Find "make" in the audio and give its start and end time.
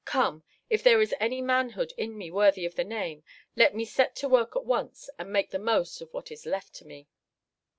5.31-5.51